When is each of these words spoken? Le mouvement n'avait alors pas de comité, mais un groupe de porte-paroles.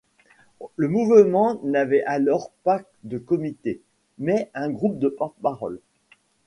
Le 0.77 0.87
mouvement 0.87 1.61
n'avait 1.63 2.01
alors 2.05 2.49
pas 2.63 2.81
de 3.03 3.19
comité, 3.19 3.83
mais 4.17 4.49
un 4.55 4.71
groupe 4.71 4.97
de 4.97 5.09
porte-paroles. 5.09 5.79